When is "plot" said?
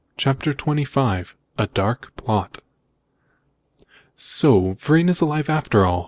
2.15-2.63